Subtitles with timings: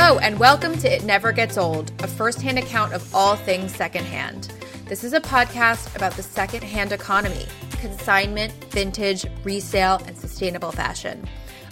[0.00, 3.74] Hello, and welcome to It Never Gets Old, a first hand account of all things
[3.74, 4.44] secondhand.
[4.86, 7.46] This is a podcast about the secondhand economy,
[7.80, 11.26] consignment, vintage, resale, and sustainable fashion.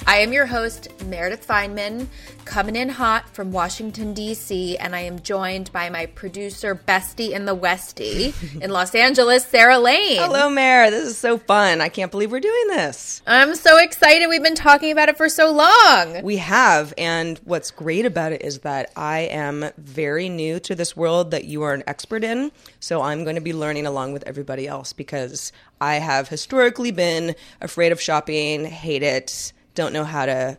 [0.09, 2.07] I am your host, Meredith Fineman,
[2.45, 7.45] coming in hot from Washington, D.C., and I am joined by my producer, bestie in
[7.45, 8.33] the Westie
[8.63, 10.19] in Los Angeles, Sarah Lane.
[10.19, 10.93] Hello, Mare.
[10.93, 11.81] This is so fun.
[11.81, 13.21] I can't believe we're doing this.
[13.27, 14.29] I'm so excited.
[14.29, 16.23] We've been talking about it for so long.
[16.23, 16.95] We have.
[16.97, 21.47] And what's great about it is that I am very new to this world that
[21.47, 22.53] you are an expert in.
[22.79, 27.35] So I'm going to be learning along with everybody else because I have historically been
[27.61, 30.59] afraid of shopping, hate it, don't know how to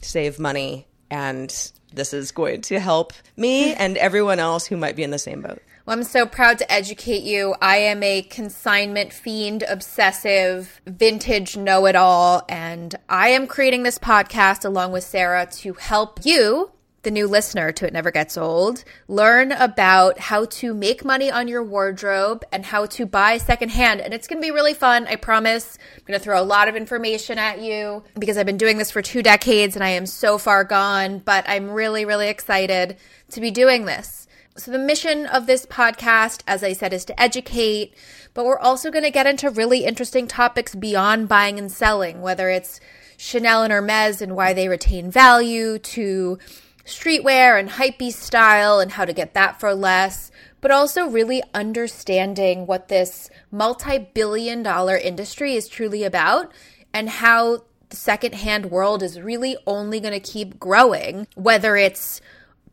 [0.00, 0.86] save money.
[1.10, 1.54] And
[1.92, 5.42] this is going to help me and everyone else who might be in the same
[5.42, 5.60] boat.
[5.86, 7.54] Well, I'm so proud to educate you.
[7.60, 12.42] I am a consignment fiend, obsessive, vintage know it all.
[12.48, 16.70] And I am creating this podcast along with Sarah to help you
[17.04, 21.46] the new listener to It Never Gets Old, learn about how to make money on
[21.46, 24.00] your wardrobe and how to buy secondhand.
[24.00, 25.78] And it's going to be really fun, I promise.
[25.96, 28.90] I'm going to throw a lot of information at you because I've been doing this
[28.90, 32.96] for two decades and I am so far gone, but I'm really, really excited
[33.30, 34.26] to be doing this.
[34.56, 37.94] So, the mission of this podcast, as I said, is to educate,
[38.34, 42.48] but we're also going to get into really interesting topics beyond buying and selling, whether
[42.48, 42.78] it's
[43.16, 46.38] Chanel and Hermes and why they retain value, to
[46.84, 50.30] streetwear and hypebeast style and how to get that for less,
[50.60, 56.52] but also really understanding what this multi billion dollar industry is truly about
[56.92, 62.20] and how the secondhand world is really only going to keep growing, whether it's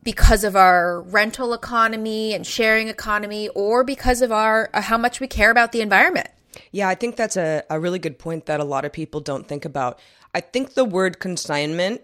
[0.02, 5.20] because of our rental economy and sharing economy or because of our uh, how much
[5.20, 6.28] we care about the environment.
[6.70, 9.46] Yeah, I think that's a, a really good point that a lot of people don't
[9.46, 9.98] think about.
[10.34, 12.02] I think the word consignment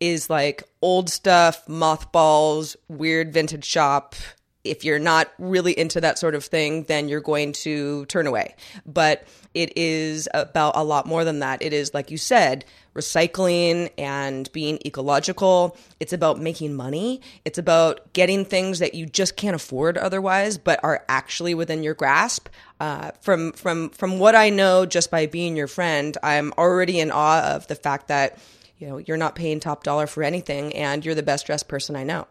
[0.00, 4.14] is like old stuff, mothballs, weird vintage shop.
[4.64, 8.56] If you're not really into that sort of thing, then you're going to turn away.
[8.84, 11.62] But it is about a lot more than that.
[11.62, 15.76] It is, like you said, recycling and being ecological.
[15.98, 17.20] It's about making money.
[17.44, 21.94] It's about getting things that you just can't afford otherwise, but are actually within your
[21.94, 22.48] grasp.
[22.80, 27.10] Uh, from from from what I know, just by being your friend, I'm already in
[27.10, 28.38] awe of the fact that
[28.80, 31.94] you know, you're not paying top dollar for anything and you're the best dressed person
[31.94, 32.26] I know.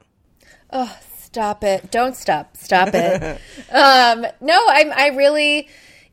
[0.71, 1.91] Oh, stop it.
[1.91, 2.57] Don't stop.
[2.57, 3.39] Stop it.
[3.71, 5.69] um, no, I'm, I really,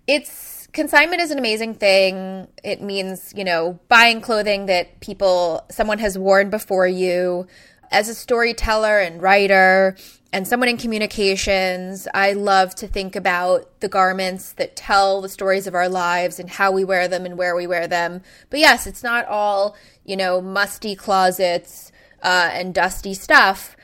[0.07, 2.49] it's, consignment is an amazing thing.
[2.63, 7.47] It means, you know, buying clothing that people, someone has worn before you.
[7.91, 9.97] As a storyteller and writer,
[10.37, 15.67] and someone in communications, I love to think about the garments that tell the stories
[15.67, 18.21] of our lives and how we wear them and where we wear them.
[18.51, 21.91] But yes, it's not all, you know, musty closets
[22.23, 23.79] uh, and dusty stuff.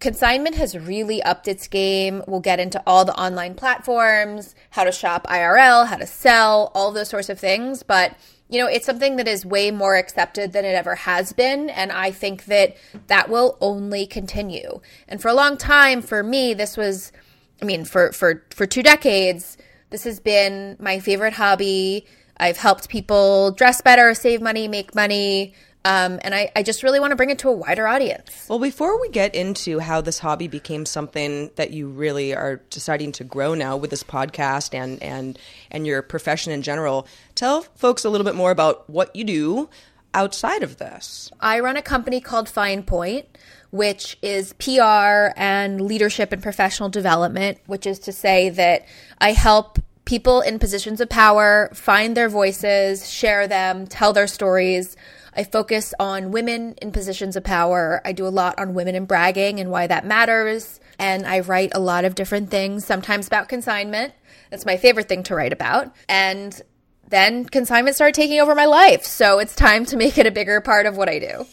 [0.00, 2.22] Consignment has really upped its game.
[2.26, 6.90] We'll get into all the online platforms, how to shop IRL, how to sell, all
[6.90, 7.82] those sorts of things.
[7.82, 8.16] But
[8.48, 11.68] you know, it's something that is way more accepted than it ever has been.
[11.68, 12.76] And I think that
[13.08, 14.80] that will only continue.
[15.06, 17.12] And for a long time, for me, this was,
[17.60, 19.58] I mean, for, for, for two decades,
[19.90, 22.06] this has been my favorite hobby.
[22.38, 25.54] I've helped people dress better, save money, make money.
[25.88, 28.44] Um, and I, I just really want to bring it to a wider audience.
[28.46, 33.12] Well, before we get into how this hobby became something that you really are deciding
[33.12, 35.38] to grow now with this podcast and and
[35.70, 39.70] and your profession in general, tell folks a little bit more about what you do
[40.12, 41.30] outside of this.
[41.40, 43.24] I run a company called Fine Point,
[43.70, 48.84] which is PR and leadership and professional development, which is to say that
[49.22, 54.98] I help people in positions of power find their voices, share them, tell their stories
[55.38, 58.02] I focus on women in positions of power.
[58.04, 60.80] I do a lot on women and bragging and why that matters.
[60.98, 64.14] And I write a lot of different things, sometimes about consignment.
[64.50, 65.94] That's my favorite thing to write about.
[66.08, 66.60] And
[67.06, 69.04] then consignment started taking over my life.
[69.04, 71.46] So it's time to make it a bigger part of what I do.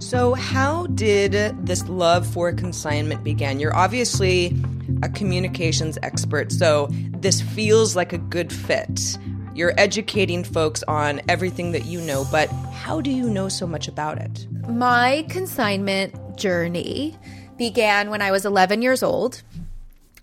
[0.00, 1.32] So, how did
[1.64, 3.60] this love for consignment begin?
[3.60, 4.56] You're obviously
[5.02, 9.18] a communications expert, so this feels like a good fit.
[9.54, 13.88] You're educating folks on everything that you know, but how do you know so much
[13.88, 14.46] about it?
[14.68, 17.16] My consignment journey
[17.56, 19.42] began when I was 11 years old.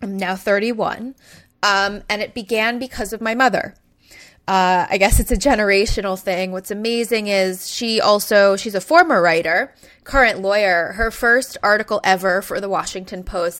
[0.01, 1.16] I'm now 31.
[1.63, 3.75] Um, and it began because of my mother.
[4.48, 6.51] Uh, I guess it's a generational thing.
[6.51, 9.74] What's amazing is she also, she's a former writer,
[10.04, 10.94] current lawyer.
[10.94, 13.60] Her first article ever for the Washington Post.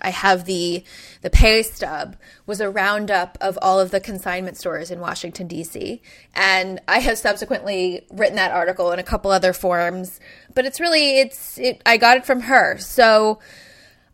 [0.00, 0.84] I have the
[1.20, 2.16] the pay stub
[2.46, 6.00] was a roundup of all of the consignment stores in Washington D.C.
[6.34, 10.20] and I have subsequently written that article in a couple other forms,
[10.54, 12.78] but it's really it's it, I got it from her.
[12.78, 13.40] So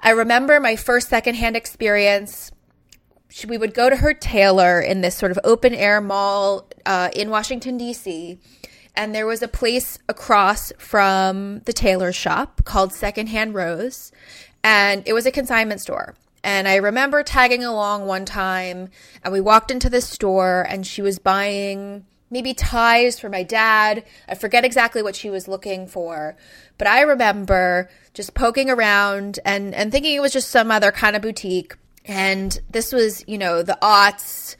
[0.01, 2.51] I remember my first secondhand experience.
[3.47, 7.31] We would go to her tailor in this sort of open air mall uh, in
[7.31, 8.41] Washington D.C.
[8.97, 14.11] And there was a place across from the tailor shop called Secondhand Rose
[14.63, 16.15] and it was a consignment store.
[16.43, 18.89] And I remember tagging along one time,
[19.23, 24.05] and we walked into this store, and she was buying maybe ties for my dad.
[24.29, 26.37] I forget exactly what she was looking for,
[26.79, 31.17] but I remember just poking around and, and thinking it was just some other kind
[31.17, 31.77] of boutique.
[32.07, 34.57] And this was, you know, the aughts.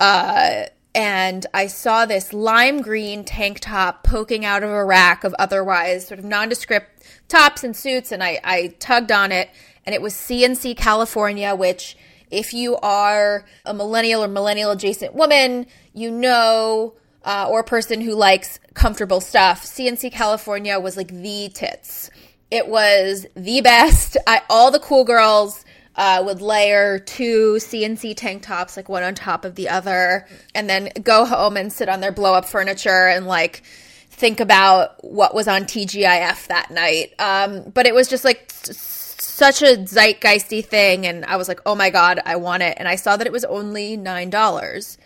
[0.00, 0.64] Uh,
[0.94, 6.08] and I saw this lime green tank top poking out of a rack of otherwise
[6.08, 9.50] sort of nondescript tops and suits, and I, I tugged on it,
[9.86, 11.96] and it was C&C California, which
[12.30, 16.94] if you are a millennial or millennial adjacent woman, you know,
[17.24, 22.10] uh, or a person who likes comfortable stuff, C&C California was like the tits.
[22.50, 24.16] It was the best.
[24.26, 25.64] I, all the cool girls
[25.96, 30.68] uh, would layer two C&C tank tops, like one on top of the other, and
[30.68, 33.62] then go home and sit on their blow up furniture and like
[34.10, 37.12] think about what was on TGIF that night.
[37.18, 41.74] Um, but it was just like such a zeitgeisty thing, and I was like, oh
[41.74, 42.76] my god, I want it.
[42.78, 44.98] And I saw that it was only nine dollars,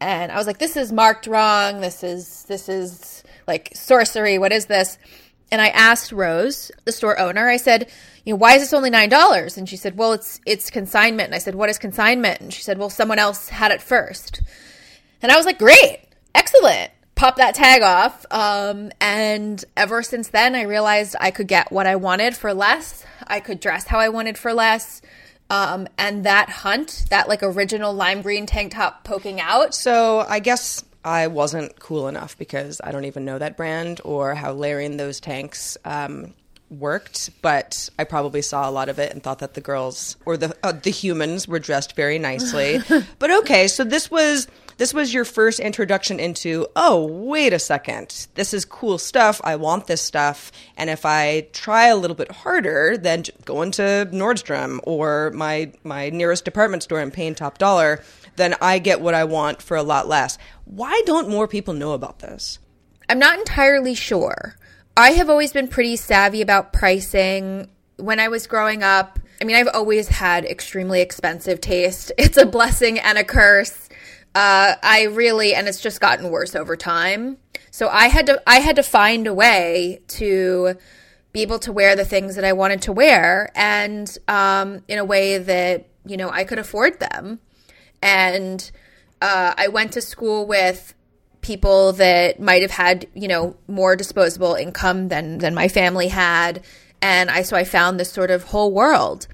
[0.00, 1.80] and I was like, this is marked wrong.
[1.80, 4.38] This is this is like sorcery.
[4.38, 4.96] What is this?
[5.52, 7.90] And I asked Rose, the store owner, I said,
[8.24, 9.56] you know, why is this only nine dollars?
[9.56, 11.26] And she said, well, it's it's consignment.
[11.28, 12.40] And I said, what is consignment?
[12.40, 14.42] And she said, well, someone else had it first.
[15.22, 16.00] And I was like, great,
[16.34, 16.90] excellent.
[17.14, 18.24] Pop that tag off.
[18.30, 23.04] Um, and ever since then, I realized I could get what I wanted for less.
[23.26, 25.02] I could dress how I wanted for less.
[25.50, 30.38] Um, and that hunt, that like original lime green tank top poking out, So, I
[30.38, 34.96] guess I wasn't cool enough because I don't even know that brand or how layering
[34.96, 36.34] those tanks um,
[36.68, 37.30] worked.
[37.42, 40.56] But I probably saw a lot of it and thought that the girls or the
[40.62, 42.80] uh, the humans were dressed very nicely.
[43.18, 44.46] but okay, so this was
[44.80, 49.54] this was your first introduction into oh wait a second this is cool stuff i
[49.54, 54.80] want this stuff and if i try a little bit harder then going to nordstrom
[54.84, 58.02] or my my nearest department store and paying top dollar
[58.36, 60.38] then i get what i want for a lot less
[60.70, 62.58] why don't more people know about this
[63.10, 64.54] I'm not entirely sure.
[64.96, 67.68] I have always been pretty savvy about pricing.
[67.96, 72.12] When I was growing up, I mean, I've always had extremely expensive taste.
[72.18, 73.88] It's a blessing and a curse.
[74.32, 77.38] Uh, I really, and it's just gotten worse over time.
[77.72, 80.76] So I had to, I had to find a way to
[81.32, 85.04] be able to wear the things that I wanted to wear, and um, in a
[85.04, 87.40] way that you know I could afford them.
[88.02, 88.70] And
[89.20, 90.94] uh, I went to school with
[91.40, 96.62] people that might have had you know more disposable income than than my family had.
[97.02, 99.26] And i so i found this sort of whole world.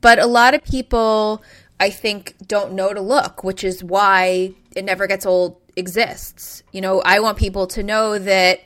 [0.00, 1.42] But a lot of people
[1.78, 6.62] i think don't know to look which is why it never gets old exists.
[6.72, 8.60] You know i want people to know that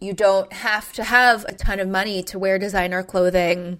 [0.00, 3.78] you don't have to have a ton of money to wear designer clothing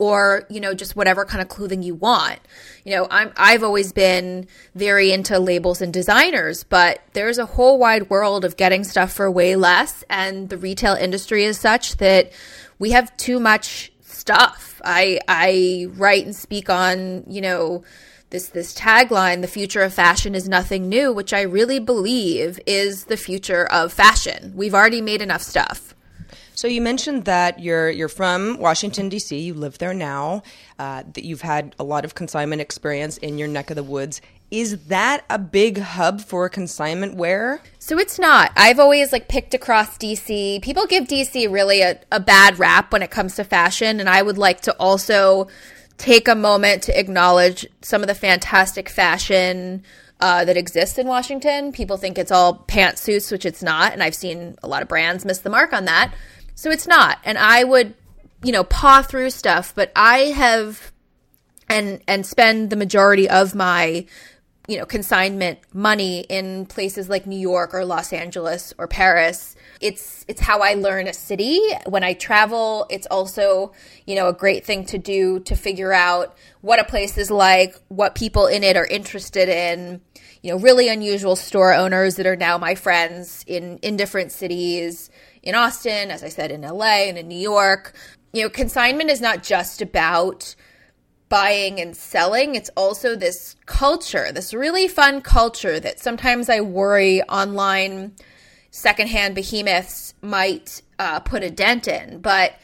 [0.00, 2.40] or you know just whatever kind of clothing you want
[2.84, 7.78] you know i'm i've always been very into labels and designers but there's a whole
[7.78, 12.32] wide world of getting stuff for way less and the retail industry is such that
[12.78, 17.84] we have too much stuff i i write and speak on you know
[18.30, 23.06] this this tagline, the future of fashion is nothing new, which I really believe is
[23.06, 24.52] the future of fashion.
[24.54, 25.89] We've already made enough stuff.
[26.60, 29.34] So you mentioned that you're you're from Washington D.C.
[29.34, 30.42] You live there now.
[30.78, 34.20] Uh, that you've had a lot of consignment experience in your neck of the woods.
[34.50, 37.62] Is that a big hub for consignment wear?
[37.78, 38.52] So it's not.
[38.56, 40.60] I've always like picked across DC.
[40.60, 44.20] People give DC really a, a bad rap when it comes to fashion, and I
[44.20, 45.48] would like to also
[45.96, 49.82] take a moment to acknowledge some of the fantastic fashion
[50.20, 51.72] uh, that exists in Washington.
[51.72, 55.24] People think it's all pantsuits, which it's not, and I've seen a lot of brands
[55.24, 56.12] miss the mark on that.
[56.54, 57.18] So it's not.
[57.24, 57.94] And I would,
[58.42, 60.92] you know, paw through stuff, but I have
[61.70, 64.04] and and spend the majority of my
[64.68, 69.56] you know consignment money in places like New York or Los Angeles or Paris.
[69.80, 71.60] It's it's how I learn a city.
[71.86, 73.72] When I travel it's also
[74.06, 77.74] you know a great thing to do to figure out what a place is like
[77.88, 80.02] what people in it are interested in.
[80.42, 85.10] You know really unusual store owners that are now my friends in in different cities
[85.42, 87.94] in Austin as I said in LA and in New York
[88.32, 90.54] you know consignment is not just about
[91.30, 92.56] buying and selling.
[92.56, 98.12] It's also this culture, this really fun culture that sometimes I worry online
[98.70, 102.20] secondhand behemoths might uh, put a dent in.
[102.20, 102.54] But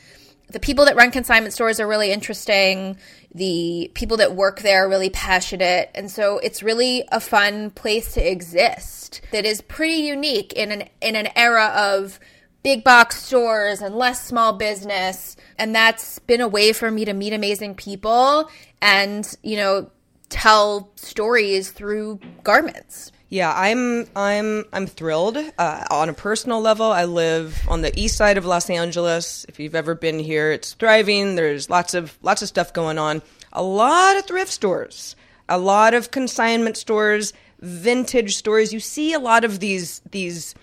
[0.49, 2.99] the people that run consignment stores are really interesting.
[3.35, 5.91] The people that work there are really passionate.
[5.95, 10.89] And so it's really a fun place to exist that is pretty unique in an,
[11.01, 12.19] in an era of
[12.67, 15.37] big box stores and less small business.
[15.57, 18.51] And that's been a way for me to meet amazing people
[18.83, 19.89] and, you know,
[20.31, 23.13] tell stories through garments.
[23.29, 25.39] Yeah, I'm I'm I'm thrilled.
[25.57, 29.47] Uh, on a personal level, I live on the east side of Los Angeles.
[29.49, 31.37] If you've ever been here, it's thriving.
[31.37, 33.23] There's lots of lots of stuff going on.
[33.53, 35.15] A lot of thrift stores,
[35.49, 38.73] a lot of consignment stores, vintage stores.
[38.73, 40.57] You see a lot of these these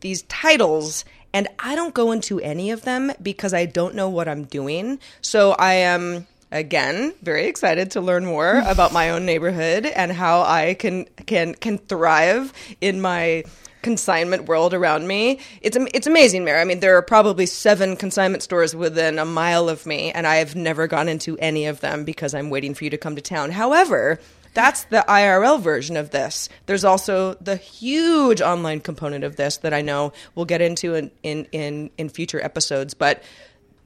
[0.00, 4.28] these titles and I don't go into any of them because I don't know what
[4.28, 4.98] I'm doing.
[5.20, 10.42] So I am again very excited to learn more about my own neighborhood and how
[10.42, 13.44] I can can can thrive in my
[13.82, 15.40] consignment world around me.
[15.60, 16.60] It's it's amazing, Mary.
[16.60, 20.36] I mean, there are probably seven consignment stores within a mile of me, and I
[20.36, 23.22] have never gone into any of them because I'm waiting for you to come to
[23.22, 23.50] town.
[23.50, 24.18] However,
[24.54, 26.48] that's the IRL version of this.
[26.66, 31.10] There's also the huge online component of this that I know we'll get into in,
[31.22, 32.94] in, in, in future episodes.
[32.94, 33.22] But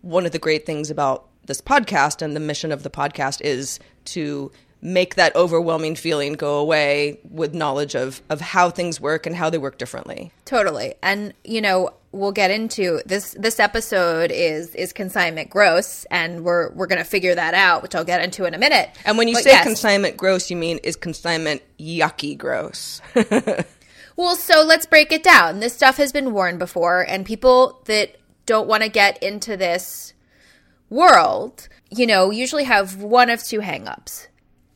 [0.03, 3.81] one of the great things about this podcast and the mission of the podcast is
[4.07, 4.51] to
[4.83, 9.49] make that overwhelming feeling go away with knowledge of of how things work and how
[9.49, 10.33] they work differently.
[10.45, 10.95] Totally.
[11.03, 16.71] And you know, we'll get into this this episode is is consignment gross and we're
[16.73, 18.91] we're going to figure that out which I'll get into in a minute.
[19.05, 19.65] And when you but say yes.
[19.65, 23.01] consignment gross you mean is consignment yucky gross.
[24.17, 25.61] well, so let's break it down.
[25.61, 30.13] This stuff has been worn before and people that don't want to get into this
[30.91, 34.27] world, you know, usually have one of two hangups.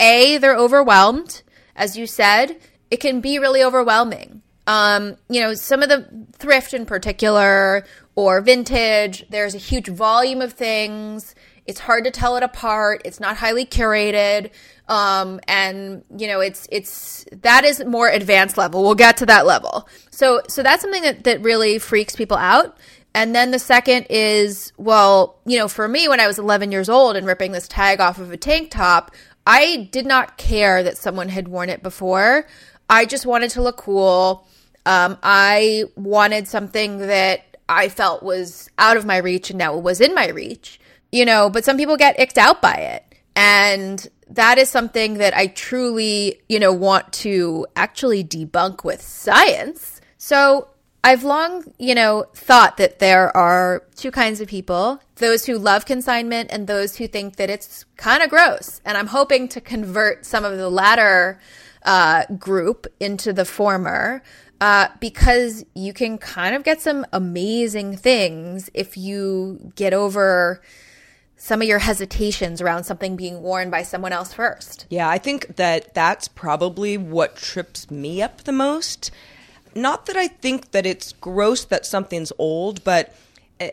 [0.01, 1.43] A, they're overwhelmed,
[1.75, 2.59] as you said,
[2.91, 7.85] it can be really overwhelming um, you know, some of the thrift in particular
[8.15, 11.35] or vintage, there's a huge volume of things.
[11.67, 13.03] It's hard to tell it apart.
[13.05, 14.51] It's not highly curated.
[14.89, 18.83] Um, and you know, it's, it's, that is more advanced level.
[18.83, 19.89] We'll get to that level.
[20.11, 22.77] So, so that's something that, that really freaks people out.
[23.15, 26.89] And then the second is, well, you know, for me, when I was 11 years
[26.89, 29.11] old and ripping this tag off of a tank top,
[29.47, 32.47] I did not care that someone had worn it before.
[32.91, 34.47] I just wanted to look cool.
[34.85, 40.01] Um, I wanted something that I felt was out of my reach and now was
[40.01, 43.05] in my reach, you know, but some people get icked out by it.
[43.35, 50.01] And that is something that I truly, you know, want to actually debunk with science.
[50.19, 50.69] So
[51.05, 55.87] I've long, you know, thought that there are two kinds of people those who love
[55.87, 58.81] consignment and those who think that it's kind of gross.
[58.85, 61.41] And I'm hoping to convert some of the latter
[61.85, 64.23] uh, group into the former
[64.61, 70.61] uh, because you can kind of get some amazing things if you get over
[71.37, 74.87] some of your hesitations around something being worn by someone else first.
[74.89, 79.11] Yeah, I think that that's probably what trips me up the most.
[79.77, 83.15] Not that I think that it's gross that something's old, but
[83.61, 83.71] eh,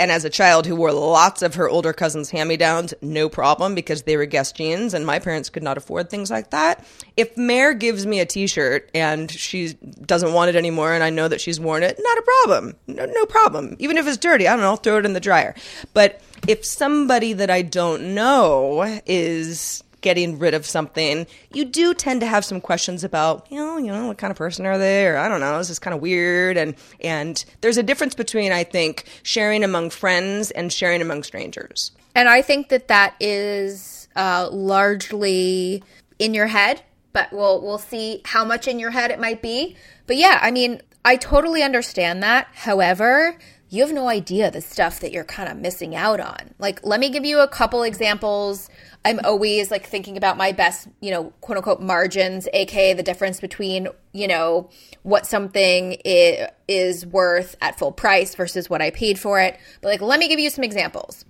[0.00, 4.02] and as a child who wore lots of her older cousin's hand-me-downs, no problem because
[4.02, 6.84] they were Guess jeans and my parents could not afford things like that.
[7.16, 9.74] If Mare gives me a t-shirt and she
[10.04, 12.74] doesn't want it anymore and I know that she's worn it, not a problem.
[12.88, 13.76] No, no problem.
[13.78, 15.54] Even if it's dirty, I don't know, I'll throw it in the dryer.
[15.94, 22.20] But if somebody that I don't know is getting rid of something, you do tend
[22.20, 25.04] to have some questions about, you know, you know, what kind of person are they,
[25.04, 28.52] or I don't know, this is kind of weird, and and there's a difference between
[28.52, 31.90] I think sharing among friends and sharing among strangers.
[32.14, 35.82] And I think that that is uh, largely
[36.20, 36.82] in your head,
[37.12, 39.76] but we'll we'll see how much in your head it might be.
[40.06, 42.46] But yeah, I mean, I totally understand that.
[42.54, 43.36] However,
[43.68, 46.54] you have no idea the stuff that you're kind of missing out on.
[46.58, 48.68] Like, let me give you a couple examples.
[49.04, 53.40] I'm always like thinking about my best, you know, quote unquote margins, aka the difference
[53.40, 54.70] between, you know,
[55.02, 59.58] what something is, worth at full price versus what I paid for it.
[59.80, 61.24] But like, let me give you some examples.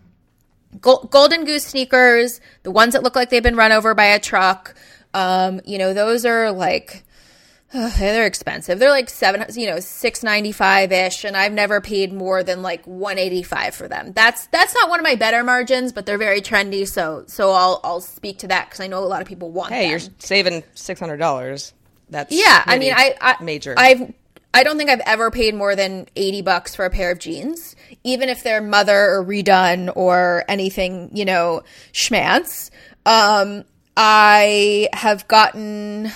[0.81, 4.75] Golden Goose sneakers, the ones that look like they've been run over by a truck,
[5.15, 7.03] um, you know, those are like
[7.73, 8.79] they're expensive.
[8.79, 12.63] They're like seven, you know, six ninety five ish, and I've never paid more than
[12.63, 14.13] like one eighty five for them.
[14.13, 16.87] That's that's not one of my better margins, but they're very trendy.
[16.87, 19.71] So so I'll I'll speak to that because I know a lot of people want.
[19.71, 19.79] Them.
[19.79, 19.91] Hey, them.
[19.91, 21.73] you're saving six hundred dollars.
[22.09, 22.63] That's yeah.
[22.65, 23.75] I mean, I, I major.
[23.77, 24.13] I've
[24.55, 27.75] I don't think I've ever paid more than eighty bucks for a pair of jeans,
[28.05, 32.71] even if they're mother or redone or anything, you know, schmance.
[33.05, 33.65] Um,
[33.97, 36.13] I have gotten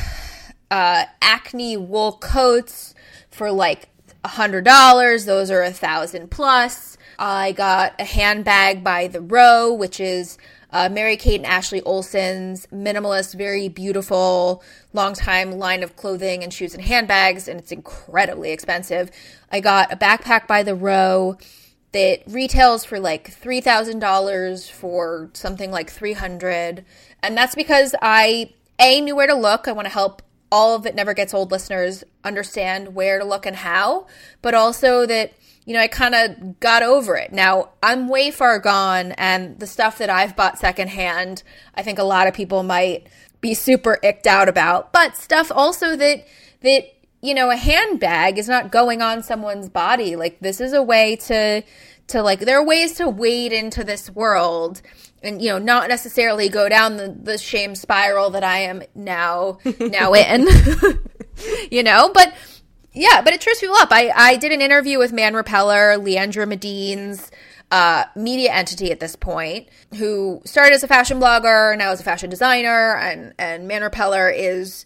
[0.71, 2.95] uh, acne wool coats
[3.31, 3.89] for like
[4.25, 5.25] a hundred dollars.
[5.25, 6.97] Those are a thousand plus.
[7.19, 10.39] I got a handbag by The Row, which is
[10.73, 14.63] uh, Mary Kate and Ashley Olsen's minimalist, very beautiful,
[14.93, 19.11] long time line of clothing and shoes and handbags, and it's incredibly expensive.
[19.51, 21.37] I got a backpack by The Row
[21.93, 26.85] that retails for like $3,000 for something like 300
[27.23, 29.69] and that's because I a knew where to look.
[29.69, 33.47] I want to help all of it never gets old listeners understand where to look
[33.47, 34.07] and how,
[34.43, 35.33] but also that,
[35.65, 37.33] you know, I kind of got over it.
[37.33, 41.43] Now, I'm way far gone, and the stuff that I've bought secondhand,
[41.75, 43.07] I think a lot of people might
[43.41, 46.27] be super icked out about, but stuff also that,
[46.63, 46.85] that,
[47.23, 50.17] you know, a handbag is not going on someone's body.
[50.17, 51.63] Like, this is a way to,
[52.09, 54.83] to like, there are ways to wade into this world
[55.23, 59.59] and you know not necessarily go down the, the shame spiral that i am now
[59.81, 60.47] now in
[61.71, 62.35] you know but
[62.93, 63.89] yeah but it trips people up.
[63.93, 67.31] I i did an interview with man repeller leandra medine's
[67.73, 72.03] uh, media entity at this point who started as a fashion blogger now is a
[72.03, 74.85] fashion designer and and man repeller is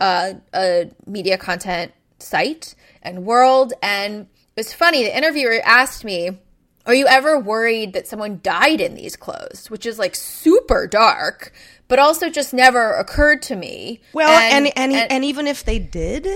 [0.00, 3.72] uh, a media content site and world.
[3.82, 6.38] And it was funny the interviewer asked me
[6.86, 11.52] are you ever worried that someone died in these clothes, which is like super dark,
[11.88, 14.00] but also just never occurred to me?
[14.12, 16.28] Well, and and, and, and, and even if they did,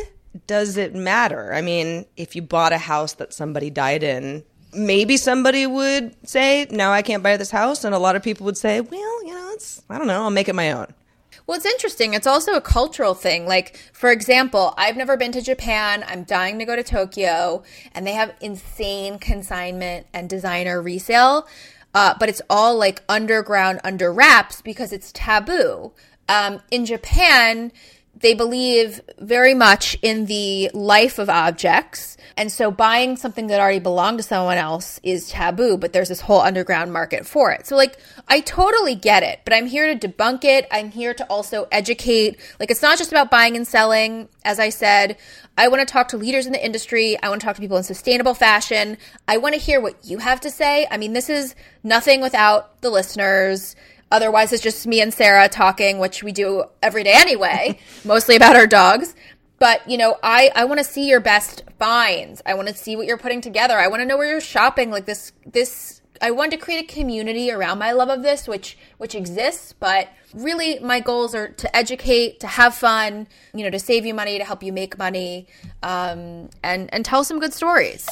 [0.47, 1.55] does it matter?
[1.55, 6.67] I mean, if you bought a house that somebody died in, maybe somebody would say,
[6.71, 9.33] "No, I can't buy this house," and a lot of people would say, "Well, you
[9.33, 10.93] know, it's I don't know, I'll make it my own."
[11.51, 12.15] Well, it's interesting.
[12.15, 13.45] It's also a cultural thing.
[13.45, 16.05] Like, for example, I've never been to Japan.
[16.07, 21.49] I'm dying to go to Tokyo, and they have insane consignment and designer resale.
[21.93, 25.91] Uh, but it's all like underground, under wraps because it's taboo.
[26.29, 27.73] Um, in Japan,
[28.14, 32.16] they believe very much in the life of objects.
[32.37, 36.20] And so buying something that already belonged to someone else is taboo, but there's this
[36.20, 37.66] whole underground market for it.
[37.66, 40.66] So, like, I totally get it, but I'm here to debunk it.
[40.70, 42.38] I'm here to also educate.
[42.59, 44.29] Like, it's not just about buying and selling.
[44.44, 45.16] As I said,
[45.57, 47.16] I want to talk to leaders in the industry.
[47.23, 48.99] I want to talk to people in sustainable fashion.
[49.29, 50.87] I want to hear what you have to say.
[50.90, 53.77] I mean, this is nothing without the listeners.
[54.11, 58.57] Otherwise, it's just me and Sarah talking, which we do every day anyway, mostly about
[58.57, 59.14] our dogs.
[59.59, 62.40] But, you know, I, I want to see your best finds.
[62.46, 63.79] I want to see what you're putting together.
[63.79, 64.90] I want to know where you're shopping.
[64.90, 68.79] Like this, this, I want to create a community around my love of this, which,
[68.96, 69.75] which exists.
[69.75, 74.14] But really, my goals are to educate, to have fun, you know, to save you
[74.14, 75.46] money, to help you make money,
[75.83, 78.09] um, and, and tell some good stories.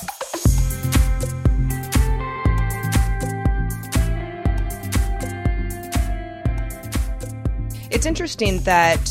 [7.91, 9.09] It's interesting that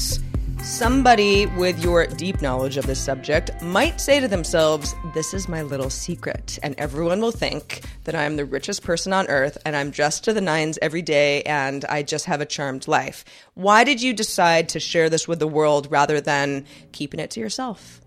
[0.62, 5.64] somebody with your deep knowledge of this subject might say to themselves, This is my
[5.64, 6.60] little secret.
[6.62, 10.34] And everyone will think that I'm the richest person on earth and I'm dressed to
[10.34, 13.26] the nines every day and I just have a charmed life.
[13.56, 17.40] Why did you decide to share this with the world rather than keeping it to
[17.40, 18.00] yourself?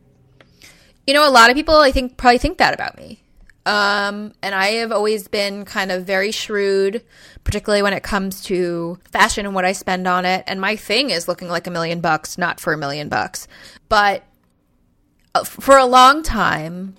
[1.04, 3.24] You know, a lot of people, I think, probably think that about me.
[3.66, 7.04] Um, and I have always been kind of very shrewd,
[7.44, 10.44] particularly when it comes to fashion and what I spend on it.
[10.46, 13.46] And my thing is looking like a million bucks, not for a million bucks.
[13.88, 14.24] But
[15.34, 16.96] uh, for a long time,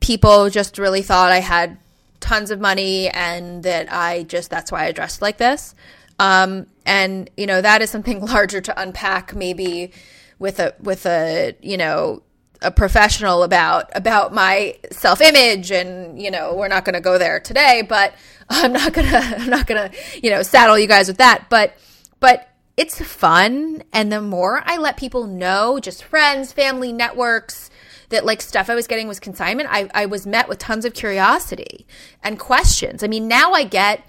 [0.00, 1.76] people just really thought I had
[2.20, 5.74] tons of money and that I just, that's why I dressed like this.
[6.20, 9.92] Um, and you know that is something larger to unpack, maybe
[10.38, 12.22] with a with a you know
[12.62, 17.18] a professional about about my self image, and you know we're not going to go
[17.18, 18.14] there today, but
[18.48, 19.90] I'm not gonna I'm not gonna
[20.22, 21.74] you know saddle you guys with that, but
[22.20, 27.70] but it's fun, and the more I let people know, just friends, family, networks
[28.10, 30.94] that like stuff I was getting was consignment, I, I was met with tons of
[30.94, 31.86] curiosity
[32.22, 33.02] and questions.
[33.02, 34.04] I mean, now I get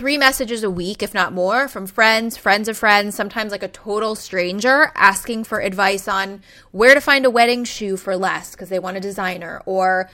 [0.00, 3.68] three messages a week, if not more, from friends, friends of friends, sometimes like a
[3.68, 8.70] total stranger asking for advice on where to find a wedding shoe for less because
[8.70, 10.08] they want a designer or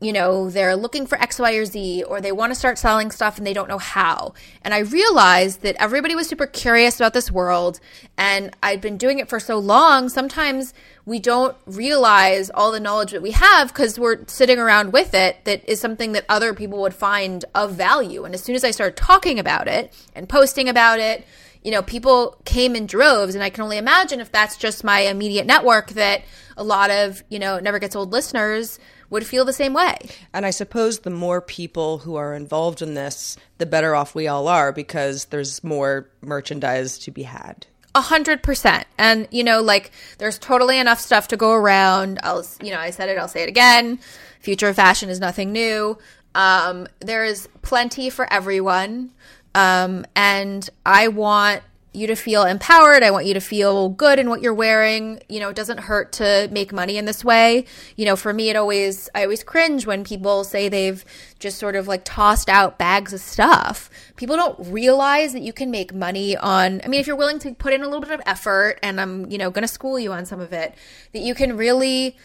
[0.00, 3.12] you know, they're looking for X, Y, or Z, or they want to start selling
[3.12, 4.34] stuff and they don't know how.
[4.62, 7.78] And I realized that everybody was super curious about this world.
[8.18, 10.08] And I'd been doing it for so long.
[10.08, 15.14] Sometimes we don't realize all the knowledge that we have because we're sitting around with
[15.14, 18.24] it that is something that other people would find of value.
[18.24, 21.26] And as soon as I started talking about it and posting about it,
[21.64, 23.34] you know, people came in droves.
[23.34, 26.22] And I can only imagine if that's just my immediate network that
[26.56, 28.78] a lot of, you know, Never Gets Old listeners
[29.10, 29.96] would feel the same way.
[30.32, 34.26] And I suppose the more people who are involved in this, the better off we
[34.26, 37.66] all are because there's more merchandise to be had.
[37.94, 38.86] A hundred percent.
[38.96, 42.18] And, you know, like there's totally enough stuff to go around.
[42.22, 43.98] I'll, you know, I said it, I'll say it again.
[44.40, 45.98] Future of fashion is nothing new.
[46.34, 49.10] Um, there is plenty for everyone.
[49.54, 51.62] Um, and I want
[51.94, 53.02] you to feel empowered.
[53.02, 55.20] I want you to feel good in what you're wearing.
[55.28, 57.66] You know, it doesn't hurt to make money in this way.
[57.96, 61.04] You know, for me, it always, I always cringe when people say they've
[61.38, 63.90] just sort of like tossed out bags of stuff.
[64.16, 67.52] People don't realize that you can make money on, I mean, if you're willing to
[67.54, 70.12] put in a little bit of effort, and I'm, you know, going to school you
[70.12, 70.74] on some of it,
[71.12, 72.16] that you can really,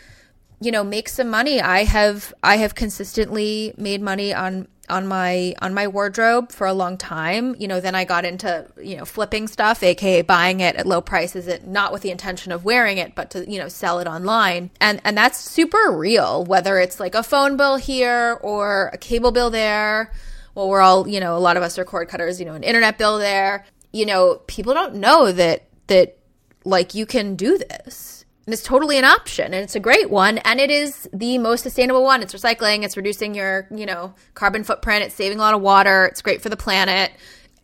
[0.60, 1.62] you know, make some money.
[1.62, 6.74] I have, I have consistently made money on on my on my wardrobe for a
[6.74, 7.56] long time.
[7.60, 11.02] You know, then I got into, you know, flipping stuff, aka buying it at low
[11.02, 14.08] prices, it not with the intention of wearing it, but to, you know, sell it
[14.08, 14.72] online.
[14.80, 19.32] And and that's super real, whether it's like a phone bill here or a cable
[19.32, 20.12] bill there.
[20.56, 22.64] Well, we're all, you know, a lot of us are cord cutters, you know, an
[22.64, 23.66] internet bill there.
[23.92, 26.18] You know, people don't know that that
[26.64, 28.17] like you can do this
[28.48, 31.64] and it's totally an option and it's a great one and it is the most
[31.64, 32.24] sustainable one.
[32.24, 36.06] It's recycling, it's reducing your, you know, carbon footprint, it's saving a lot of water,
[36.06, 37.12] it's great for the planet.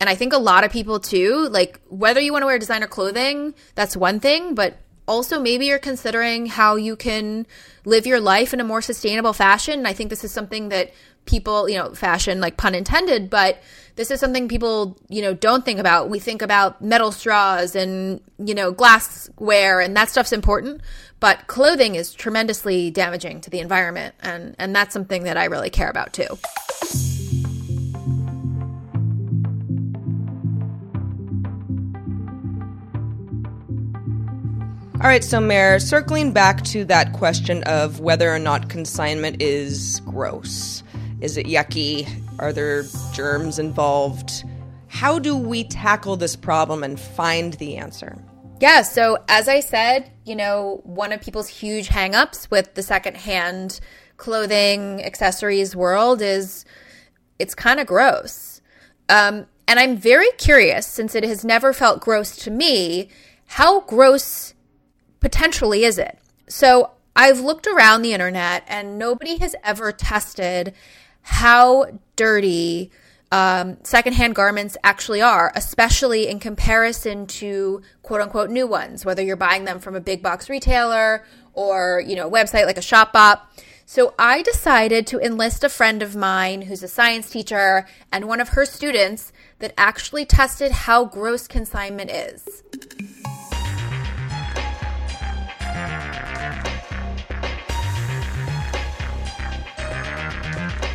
[0.02, 2.88] And I think a lot of people too, like whether you want to wear designer
[2.88, 7.48] clothing, that's one thing, but also maybe you're considering how you can
[7.86, 9.76] live your life in a more sustainable fashion.
[9.80, 10.91] And I think this is something that
[11.26, 13.62] people, you know, fashion, like pun intended, but
[13.96, 16.10] this is something people, you know, don't think about.
[16.10, 20.82] We think about metal straws and, you know, glassware and that stuff's important,
[21.20, 24.16] but clothing is tremendously damaging to the environment.
[24.22, 26.28] And, and that's something that I really care about too.
[35.04, 40.00] All right, so Mare, circling back to that question of whether or not consignment is
[40.06, 40.82] gross.
[41.24, 42.06] Is it yucky?
[42.38, 42.84] Are there
[43.14, 44.44] germs involved?
[44.90, 48.18] How do we tackle this problem and find the answer?
[48.60, 53.80] Yeah, so as I said, you know, one of people's huge hangups with the secondhand
[54.18, 56.66] clothing accessories world is
[57.40, 58.62] it's kind of gross.
[59.08, 63.08] Um, and I'm very curious, since it has never felt gross to me,
[63.46, 64.56] how gross
[65.22, 66.20] potentially is it?
[66.50, 70.74] So I've looked around the internet and nobody has ever tested
[71.24, 72.92] how dirty
[73.32, 79.36] um, secondhand garments actually are, especially in comparison to quote unquote new ones, whether you're
[79.36, 83.42] buying them from a big box retailer or, you know, a website like a Shopbop.
[83.86, 88.40] So I decided to enlist a friend of mine who's a science teacher and one
[88.40, 92.64] of her students that actually tested how gross consignment is.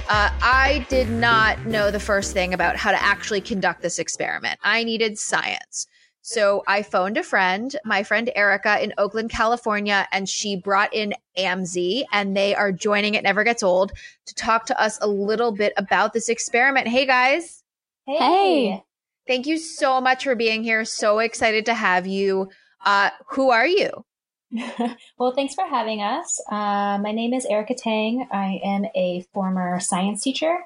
[0.09, 4.59] Uh, I did not know the first thing about how to actually conduct this experiment.
[4.63, 5.87] I needed science.
[6.23, 11.13] So I phoned a friend, my friend Erica in Oakland, California, and she brought in
[11.37, 13.93] Amzi and they are joining It Never Gets Old
[14.25, 16.89] to talk to us a little bit about this experiment.
[16.89, 17.63] Hey guys.
[18.07, 18.17] Hey.
[18.19, 18.85] hey.
[19.27, 20.87] Thank you so much for being here.
[20.87, 22.49] So excited to have you.
[22.83, 24.07] Uh, who are you?
[25.19, 26.41] well, thanks for having us.
[26.51, 28.27] Uh, my name is Erica Tang.
[28.33, 30.59] I am a former science teacher,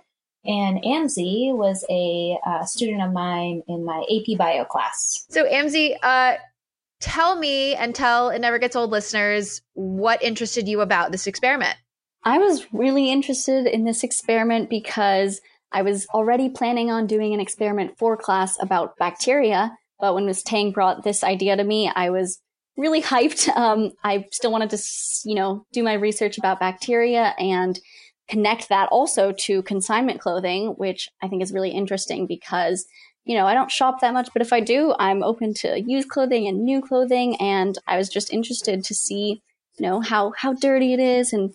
[0.45, 5.27] and Amzi was a uh, student of mine in my AP Bio class.
[5.31, 6.35] So, Amzi, uh,
[7.01, 11.77] tell me and tell It Never Gets Old listeners what interested you about this experiment.
[12.25, 15.41] I was really interested in this experiment because
[15.73, 20.45] I was already planning on doing an experiment for class about bacteria, but when Ms.
[20.45, 22.41] Tang brought this idea to me, I was
[22.77, 23.49] really hyped.
[23.49, 24.79] Um, I still wanted to,
[25.25, 27.79] you know, do my research about bacteria and
[28.29, 32.87] connect that also to consignment clothing, which I think is really interesting because,
[33.25, 36.09] you know, I don't shop that much, but if I do, I'm open to used
[36.09, 37.37] clothing and new clothing.
[37.41, 39.43] And I was just interested to see,
[39.79, 41.55] you know, how, how dirty it is and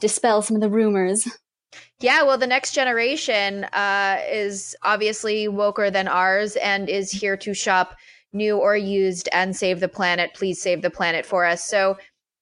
[0.00, 1.28] dispel some of the rumors.
[2.00, 7.54] Yeah, well, the next generation uh, is obviously woker than ours and is here to
[7.54, 7.96] shop
[8.34, 10.34] new or used and save the planet.
[10.34, 11.64] Please save the planet for us.
[11.64, 11.96] So,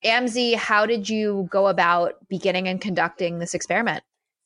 [0.04, 4.02] Amzi, how did you go about beginning and conducting this experiment?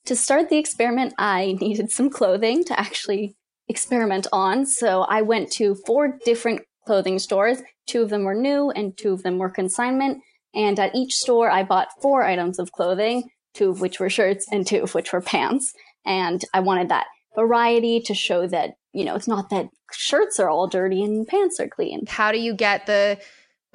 [0.07, 3.37] To start the experiment, I needed some clothing to actually
[3.69, 4.67] experiment on.
[4.67, 7.63] So I went to four different clothing stores.
[7.87, 10.23] Two of them were new and two of them were consignment.
[10.55, 14.47] And at each store, I bought four items of clothing, two of which were shirts
[14.51, 15.73] and two of which were pants.
[16.05, 17.07] And I wanted that
[17.37, 21.61] variety to show that, you know, it's not that shirts are all dirty and pants
[21.61, 22.05] are clean.
[22.07, 23.19] How do you get the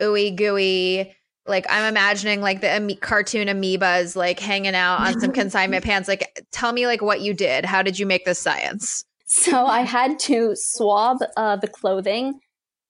[0.02, 1.16] ooey gooey?
[1.46, 6.08] Like I'm imagining like the cartoon amoebas like hanging out on some consignment pants.
[6.08, 7.66] Like tell me like what you did.
[7.66, 9.06] How did you make this science?
[9.26, 12.40] So I had to swab uh, the clothing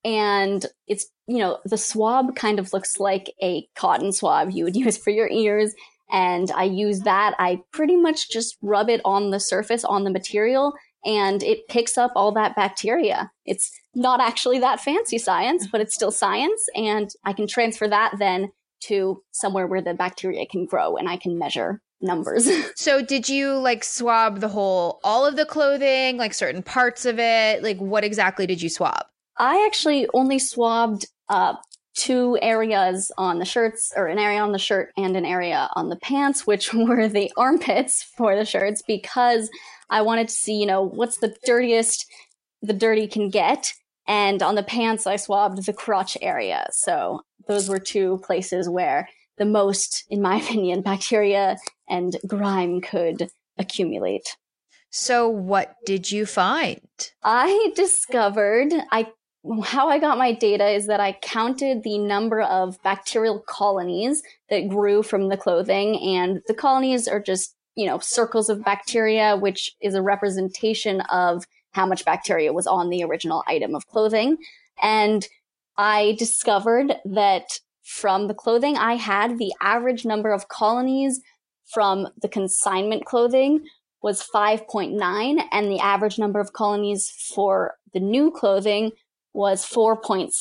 [0.04, 4.76] and it's you know the swab kind of looks like a cotton swab you would
[4.86, 5.74] use for your ears
[6.12, 10.12] and i use that i pretty much just rub it on the surface on the
[10.12, 15.82] material and it picks up all that bacteria it's not actually that fancy science but
[15.82, 20.66] it's still science and i can transfer that then to somewhere where the bacteria can
[20.66, 25.36] grow and i can measure numbers So did you like swab the whole all of
[25.36, 27.62] the clothing, like certain parts of it?
[27.62, 29.06] Like what exactly did you swab?
[29.38, 31.54] I actually only swabbed uh,
[31.96, 35.90] two areas on the shirts, or an area on the shirt and an area on
[35.90, 39.50] the pants, which were the armpits for the shirts, because
[39.90, 42.06] I wanted to see, you know, what's the dirtiest
[42.62, 43.74] the dirty can get.
[44.08, 46.68] And on the pants, I swabbed the crotch area.
[46.72, 51.58] So those were two places where the most, in my opinion, bacteria
[51.90, 54.36] and grime could accumulate.
[54.90, 56.82] So what did you find?
[57.24, 59.08] I discovered I
[59.64, 64.70] how I got my data is that I counted the number of bacterial colonies that
[64.70, 69.72] grew from the clothing and the colonies are just, you know, circles of bacteria which
[69.82, 74.38] is a representation of how much bacteria was on the original item of clothing.
[74.82, 75.28] And
[75.78, 81.20] I discovered that from the clothing I had the average number of colonies
[81.66, 83.66] from the consignment clothing
[84.04, 88.92] was 5.9 and the average number of colonies for the new clothing
[89.34, 90.32] was 4.6.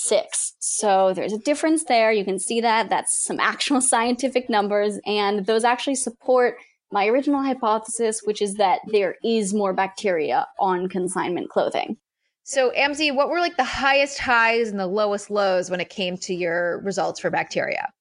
[0.58, 2.12] So there's a difference there.
[2.12, 2.90] You can see that.
[2.90, 6.56] That's some actual scientific numbers and those actually support
[6.92, 11.96] my original hypothesis, which is that there is more bacteria on consignment clothing.
[12.42, 16.16] So Amzi, what were like the highest highs and the lowest lows when it came
[16.18, 17.92] to your results for bacteria?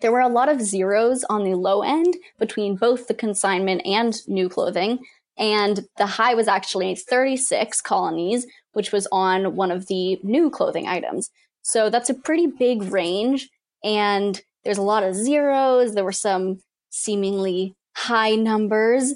[0.00, 4.14] There were a lot of zeros on the low end between both the consignment and
[4.28, 4.98] new clothing.
[5.38, 10.86] And the high was actually 36 colonies, which was on one of the new clothing
[10.86, 11.30] items.
[11.62, 13.48] So that's a pretty big range.
[13.82, 15.94] And there's a lot of zeros.
[15.94, 16.60] There were some
[16.90, 19.14] seemingly high numbers.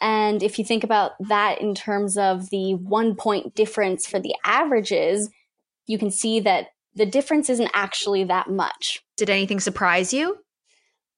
[0.00, 4.34] And if you think about that in terms of the one point difference for the
[4.44, 5.30] averages,
[5.86, 9.00] you can see that the difference isn't actually that much.
[9.16, 10.38] Did anything surprise you?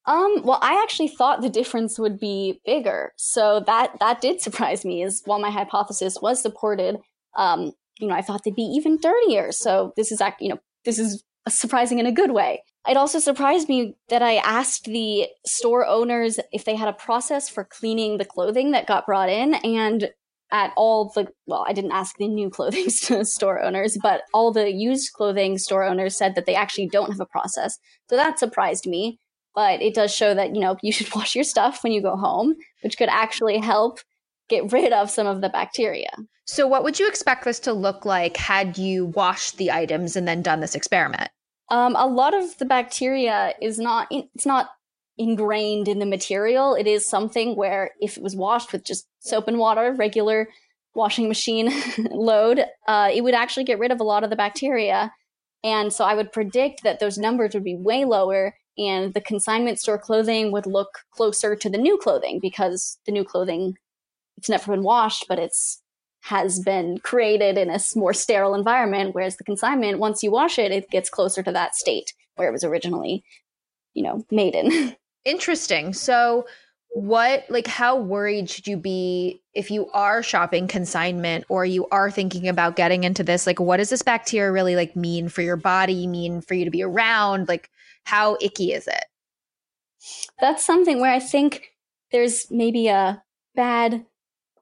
[0.06, 3.12] Um, well, I actually thought the difference would be bigger.
[3.16, 6.98] So that that did surprise me is while my hypothesis was supported,
[7.36, 9.52] um, you know, I thought they'd be even dirtier.
[9.52, 12.62] So this is you know, this is surprising in a good way.
[12.88, 17.48] It also surprised me that I asked the store owners if they had a process
[17.48, 20.10] for cleaning the clothing that got brought in and
[20.52, 24.72] at all the well, I didn't ask the new clothing store owners, but all the
[24.72, 27.78] used clothing store owners said that they actually don't have a process.
[28.10, 29.18] So that surprised me
[29.54, 32.16] but it does show that you know you should wash your stuff when you go
[32.16, 34.00] home which could actually help
[34.48, 36.10] get rid of some of the bacteria.
[36.46, 40.28] So what would you expect this to look like had you washed the items and
[40.28, 41.30] then done this experiment?
[41.70, 44.70] um, a lot of the bacteria is not it's not
[45.16, 46.74] ingrained in the material.
[46.74, 50.48] It is something where if it was washed with just soap and water regular
[50.94, 51.72] washing machine
[52.10, 55.12] load uh, it would actually get rid of a lot of the bacteria.
[55.62, 59.80] And so i would predict that those numbers would be way lower and the consignment
[59.80, 63.74] store clothing would look closer to the new clothing because the new clothing
[64.36, 65.80] it's never been washed but it's
[66.22, 70.72] has been created in a more sterile environment whereas the consignment once you wash it
[70.72, 73.24] it gets closer to that state where it was originally
[73.94, 74.94] you know made in.
[75.24, 75.94] Interesting.
[75.94, 76.46] So
[76.90, 82.10] what like how worried should you be if you are shopping consignment or you are
[82.10, 83.46] thinking about getting into this?
[83.46, 86.70] Like what does this bacteria really like mean for your body mean for you to
[86.70, 87.48] be around?
[87.48, 87.70] Like
[88.04, 89.04] how icky is it?
[90.38, 91.70] That's something where i think
[92.12, 93.22] there's maybe a
[93.54, 94.04] bad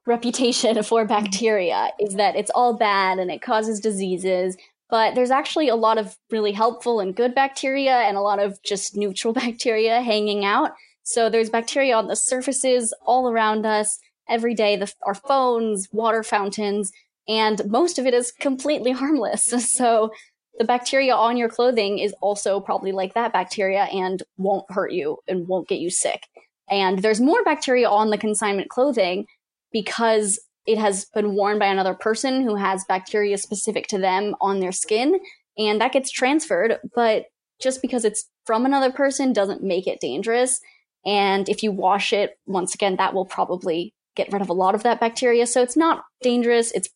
[0.05, 4.57] reputation for bacteria is that it's all bad and it causes diseases
[4.89, 8.61] but there's actually a lot of really helpful and good bacteria and a lot of
[8.63, 10.71] just neutral bacteria hanging out
[11.03, 16.23] so there's bacteria on the surfaces all around us every day, the, our phones, water
[16.23, 16.91] fountains,
[17.27, 19.45] and most of it is completely harmless.
[19.45, 20.11] So
[20.57, 25.17] the bacteria on your clothing is also probably like that bacteria and won't hurt you
[25.27, 26.27] and won't get you sick.
[26.69, 29.25] And there's more bacteria on the consignment clothing
[29.73, 34.61] because it has been worn by another person who has bacteria specific to them on
[34.61, 35.19] their skin
[35.57, 36.77] and that gets transferred.
[36.95, 37.25] But
[37.61, 40.59] just because it's from another person doesn't make it dangerous.
[41.05, 44.75] And if you wash it, once again, that will probably get rid of a lot
[44.75, 45.47] of that bacteria.
[45.47, 46.71] So it's not dangerous.
[46.71, 46.89] It's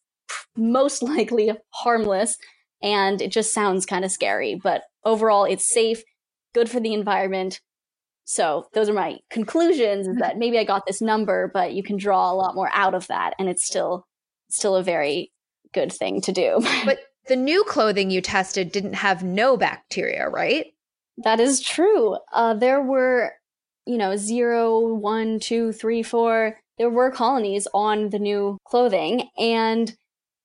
[0.55, 2.37] most likely harmless.
[2.81, 4.55] And it just sounds kind of scary.
[4.55, 6.03] But overall, it's safe,
[6.53, 7.59] good for the environment.
[8.29, 11.97] So those are my conclusions is that maybe I got this number, but you can
[11.97, 13.33] draw a lot more out of that.
[13.39, 14.05] And it's still,
[14.49, 15.31] still a very
[15.73, 16.59] good thing to do.
[16.85, 20.67] but the new clothing you tested didn't have no bacteria, right?
[21.23, 22.17] That is true.
[22.33, 23.31] Uh, there were
[23.87, 29.29] you know, zero, one, two, three, four, there were colonies on the new clothing.
[29.37, 29.95] And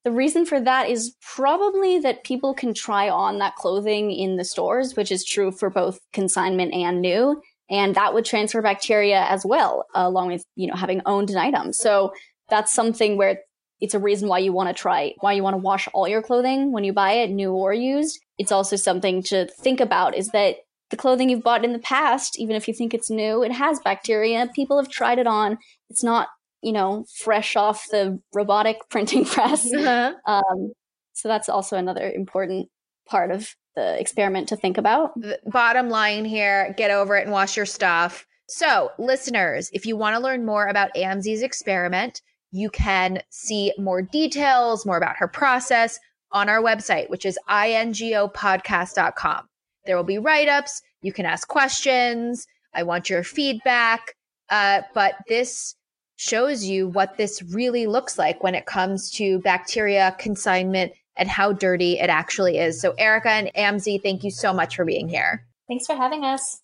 [0.05, 4.45] the reason for that is probably that people can try on that clothing in the
[4.45, 7.43] stores, which is true for both consignment and new.
[7.73, 11.73] And that would transfer bacteria as well, along with, you know, having owned an item.
[11.73, 12.13] So
[12.51, 13.41] that's something where
[13.81, 16.23] it's a reason why you want to try, why you want to wash all your
[16.23, 18.21] clothing when you buy it, new or used.
[18.39, 20.57] It's also something to think about is that
[20.91, 23.81] the clothing you've bought in the past, even if you think it's new, it has
[23.81, 24.51] bacteria.
[24.55, 25.57] People have tried it on.
[25.89, 26.29] It's not,
[26.63, 29.73] you know, fresh off the robotic printing press.
[29.73, 30.13] Uh-huh.
[30.27, 30.73] Um,
[31.15, 32.69] so that's also another important
[33.09, 35.19] part of the experiment to think about.
[35.21, 38.27] The bottom line here get over it and wash your stuff.
[38.49, 44.03] So, listeners, if you want to learn more about Amzi's experiment, you can see more
[44.03, 45.99] details, more about her process
[46.33, 49.49] on our website, which is ingopodcast.com.
[49.87, 50.83] There will be write ups.
[51.01, 52.47] You can ask questions.
[52.75, 54.15] I want your feedback.
[54.51, 55.75] Uh, but this
[56.17, 61.53] shows you what this really looks like when it comes to bacteria consignment and how
[61.53, 62.81] dirty it actually is.
[62.81, 65.47] So, Erica and Amzi, thank you so much for being here.
[65.69, 66.63] Thanks for having us.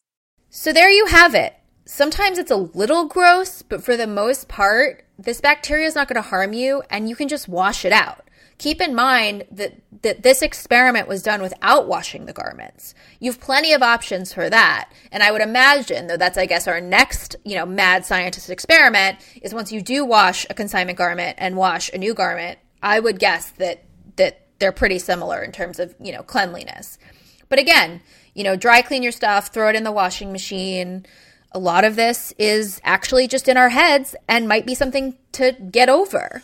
[0.50, 1.54] So, there you have it.
[1.84, 6.22] Sometimes it's a little gross, but for the most part, this bacteria is not going
[6.22, 8.28] to harm you and you can just wash it out.
[8.58, 12.92] Keep in mind that, that this experiment was done without washing the garments.
[13.20, 14.90] You've plenty of options for that.
[15.12, 19.18] And I would imagine, though that's, I guess, our next, you know, mad scientist experiment
[19.42, 23.20] is once you do wash a consignment garment and wash a new garment, I would
[23.20, 23.87] guess that, that
[24.58, 26.98] they're pretty similar in terms of, you know, cleanliness.
[27.48, 28.00] But again,
[28.34, 31.06] you know, dry clean your stuff, throw it in the washing machine.
[31.52, 35.52] A lot of this is actually just in our heads and might be something to
[35.52, 36.42] get over.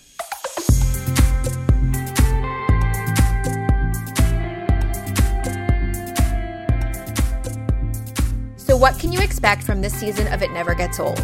[8.56, 11.22] So, what can you expect from this season of It Never Gets Old?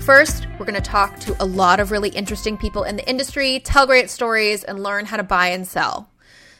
[0.00, 3.60] First, we're going to talk to a lot of really interesting people in the industry,
[3.60, 6.10] tell great stories, and learn how to buy and sell.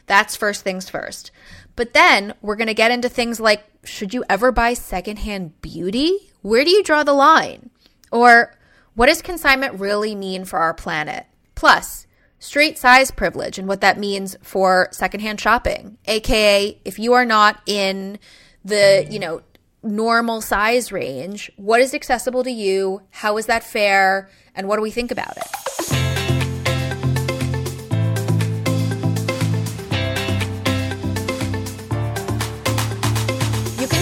[0.07, 1.31] That's first things first.
[1.75, 6.31] But then we're going to get into things like should you ever buy secondhand beauty?
[6.41, 7.69] Where do you draw the line?
[8.11, 8.55] Or
[8.95, 11.25] what does consignment really mean for our planet?
[11.53, 12.07] Plus,
[12.39, 15.97] straight size privilege and what that means for secondhand shopping.
[16.05, 18.19] AKA, if you are not in
[18.63, 19.41] the, you know,
[19.85, 21.51] normal size range.
[21.55, 23.01] What is accessible to you?
[23.11, 24.29] How is that fair?
[24.55, 26.04] And what do we think about it?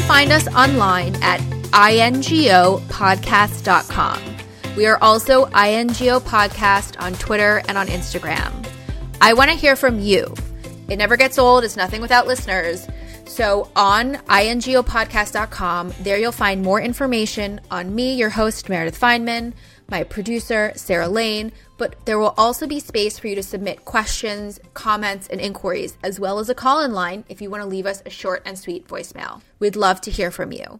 [0.03, 1.39] Find us online at
[1.71, 4.19] ingopodcast.com.
[4.75, 8.67] We are also INGO Podcast on Twitter and on Instagram.
[9.21, 10.33] I want to hear from you.
[10.89, 11.63] It never gets old.
[11.63, 12.87] It's nothing without listeners.
[13.25, 19.53] So on ingopodcast.com, there you'll find more information on me, your host, Meredith Fineman,
[19.89, 24.59] my producer, Sarah Lane, but there will also be space for you to submit questions,
[24.73, 27.85] comments, and inquiries, as well as a call in line if you want to leave
[27.85, 29.41] us a short and sweet voicemail.
[29.59, 30.79] We'd love to hear from you.